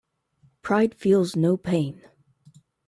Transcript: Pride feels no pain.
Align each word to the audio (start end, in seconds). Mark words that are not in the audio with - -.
Pride 0.63 0.95
feels 0.95 1.35
no 1.35 1.57
pain. 1.57 2.01